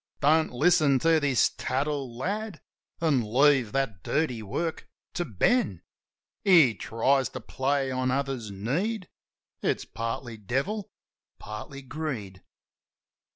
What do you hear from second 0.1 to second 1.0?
Don't listen